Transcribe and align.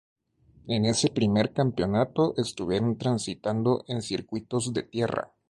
En 0.67 0.85
ese 0.85 1.11
primer 1.11 1.53
campeonato 1.53 2.33
estuvieron 2.37 2.97
transitando 2.97 3.85
en 3.87 4.01
circuitos 4.01 4.73
de 4.73 4.81
tierra. 4.81 5.31